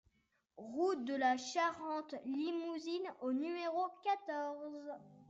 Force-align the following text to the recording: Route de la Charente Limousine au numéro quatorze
Route 0.57 1.05
de 1.05 1.13
la 1.13 1.37
Charente 1.37 2.15
Limousine 2.25 3.07
au 3.21 3.33
numéro 3.33 3.85
quatorze 4.03 4.93